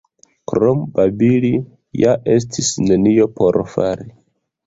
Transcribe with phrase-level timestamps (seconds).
[0.51, 1.51] Krom babili
[2.05, 4.09] ja estis nenio por fari.